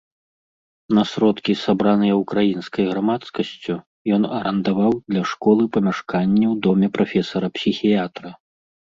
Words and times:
На 0.97 1.01
сродкі, 1.09 1.53
сабраныя 1.63 2.13
ўкраінскай 2.21 2.85
грамадскасцю, 2.91 3.75
ён 4.17 4.25
арандаваў 4.37 4.93
для 5.11 5.23
школы 5.33 5.63
памяшканне 5.75 6.45
ў 6.53 6.57
доме 6.67 6.87
прафесара-псіхіятра. 6.97 8.29